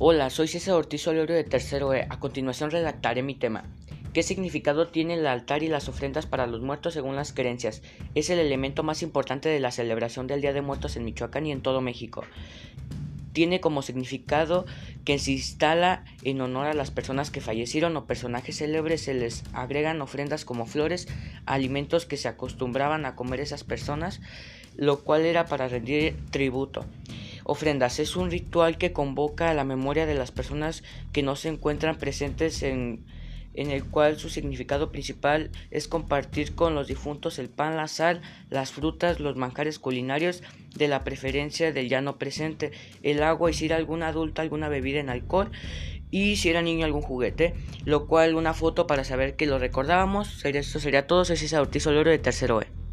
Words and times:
Hola, 0.00 0.28
soy 0.28 0.48
César 0.48 0.74
Ortiz 0.74 1.06
Olerio 1.06 1.36
de 1.36 1.44
Tercero 1.44 1.94
E. 1.94 2.08
A 2.10 2.18
continuación 2.18 2.72
redactaré 2.72 3.22
mi 3.22 3.36
tema. 3.36 3.62
¿Qué 4.12 4.24
significado 4.24 4.88
tiene 4.88 5.14
el 5.14 5.24
altar 5.24 5.62
y 5.62 5.68
las 5.68 5.88
ofrendas 5.88 6.26
para 6.26 6.48
los 6.48 6.62
muertos 6.62 6.94
según 6.94 7.14
las 7.14 7.32
creencias? 7.32 7.80
Es 8.16 8.28
el 8.28 8.40
elemento 8.40 8.82
más 8.82 9.04
importante 9.04 9.48
de 9.48 9.60
la 9.60 9.70
celebración 9.70 10.26
del 10.26 10.40
Día 10.40 10.52
de 10.52 10.62
Muertos 10.62 10.96
en 10.96 11.04
Michoacán 11.04 11.46
y 11.46 11.52
en 11.52 11.62
todo 11.62 11.80
México. 11.80 12.24
Tiene 13.32 13.60
como 13.60 13.82
significado 13.82 14.66
que 15.04 15.20
se 15.20 15.30
instala 15.30 16.04
en 16.24 16.40
honor 16.40 16.66
a 16.66 16.74
las 16.74 16.90
personas 16.90 17.30
que 17.30 17.40
fallecieron 17.40 17.96
o 17.96 18.04
personajes 18.04 18.58
célebres, 18.58 19.02
se 19.02 19.14
les 19.14 19.44
agregan 19.52 20.02
ofrendas 20.02 20.44
como 20.44 20.66
flores, 20.66 21.06
alimentos 21.46 22.04
que 22.04 22.16
se 22.16 22.26
acostumbraban 22.26 23.06
a 23.06 23.14
comer 23.14 23.38
esas 23.38 23.62
personas, 23.62 24.20
lo 24.76 25.04
cual 25.04 25.24
era 25.24 25.46
para 25.46 25.68
rendir 25.68 26.16
tributo. 26.32 26.84
Ofrendas 27.44 27.98
es 27.98 28.16
un 28.16 28.30
ritual 28.30 28.78
que 28.78 28.92
convoca 28.92 29.50
a 29.50 29.54
la 29.54 29.64
memoria 29.64 30.06
de 30.06 30.14
las 30.14 30.32
personas 30.32 30.82
que 31.12 31.22
no 31.22 31.36
se 31.36 31.48
encuentran 31.48 31.96
presentes 31.96 32.62
en, 32.62 33.04
en 33.54 33.70
el 33.70 33.84
cual 33.84 34.18
su 34.18 34.28
significado 34.28 34.90
principal 34.90 35.50
es 35.70 35.88
compartir 35.88 36.54
con 36.54 36.74
los 36.74 36.88
difuntos 36.88 37.38
el 37.38 37.48
pan, 37.48 37.76
la 37.76 37.88
sal, 37.88 38.20
las 38.50 38.72
frutas, 38.72 39.20
los 39.20 39.36
manjares 39.36 39.78
culinarios 39.78 40.42
de 40.74 40.88
la 40.88 41.04
preferencia 41.04 41.72
del 41.72 41.88
ya 41.88 42.00
no 42.00 42.18
presente, 42.18 42.72
el 43.02 43.22
agua 43.22 43.50
y 43.50 43.54
si 43.54 43.66
era 43.66 43.76
algún 43.76 44.02
adulto 44.02 44.42
alguna 44.42 44.68
bebida 44.68 45.00
en 45.00 45.08
alcohol 45.08 45.50
y 46.10 46.36
si 46.36 46.48
era 46.48 46.62
niño 46.62 46.84
algún 46.84 47.02
juguete, 47.02 47.54
lo 47.84 48.06
cual 48.06 48.34
una 48.34 48.54
foto 48.54 48.86
para 48.86 49.04
saber 49.04 49.34
que 49.34 49.46
lo 49.46 49.58
recordábamos. 49.58 50.44
Eso 50.44 50.78
sería 50.78 51.08
todo. 51.08 51.24
Soy 51.24 51.36
César 51.36 51.60
Ortiz 51.60 51.86
Oloro 51.88 52.10
de 52.10 52.18
Tercero 52.18 52.62
E. 52.62 52.83